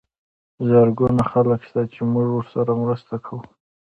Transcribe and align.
زرګونه 0.67 1.23
خلک 1.31 1.59
شته 1.67 1.81
چې 1.93 1.99
موږ 2.13 2.27
ورسره 2.33 2.71
مرسته 2.83 3.15
کوو. 3.25 3.41